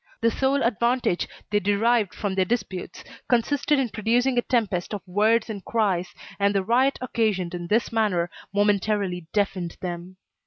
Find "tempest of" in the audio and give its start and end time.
4.41-5.03